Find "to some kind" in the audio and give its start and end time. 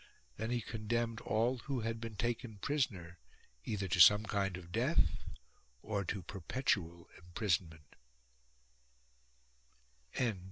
3.89-4.57